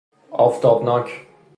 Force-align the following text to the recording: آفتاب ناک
آفتاب 0.31 0.83
ناک 0.83 1.27